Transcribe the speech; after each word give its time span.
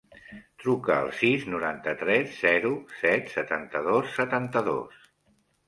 Truca 0.61 0.95
al 1.01 1.11
sis, 1.17 1.45
noranta-tres, 1.55 2.33
zero, 2.47 2.73
set, 3.03 3.31
setanta-dos, 3.37 4.13
setanta-dos. 4.19 5.09